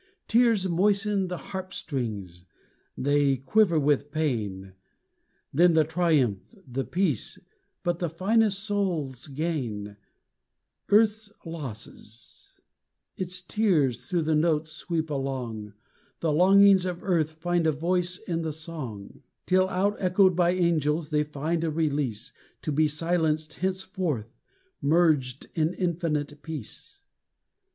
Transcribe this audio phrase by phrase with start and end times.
[0.27, 2.45] Tears moisten the harpstrings,
[2.97, 4.73] they quiver with pain,
[5.53, 7.37] Then the triumph, the peace
[7.83, 9.97] but the finest souls gain
[10.89, 12.55] Earth's losses,
[13.15, 15.73] its tears through the notes sweep along,
[16.19, 21.23] The longings of earth find a voice in the song, Till outechoed by angels they
[21.23, 22.33] find a release,
[22.63, 24.33] To be silenced henceforth,
[24.81, 26.97] merged in infinite peace.